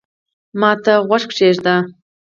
ما 0.59 0.71
ته 0.83 0.93
غوږ 1.07 1.23
کېږده 1.37 1.75